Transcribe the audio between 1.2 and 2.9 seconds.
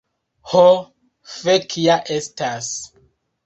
fek' ja estas